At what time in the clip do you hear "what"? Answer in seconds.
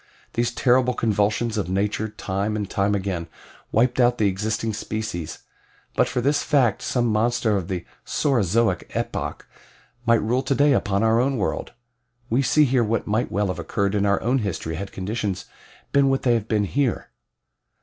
12.83-13.05, 16.09-16.23